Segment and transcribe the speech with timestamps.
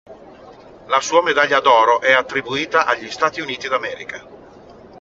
[0.87, 4.25] La sua medaglia d'oro è attribuita agli Stati Uniti d'America.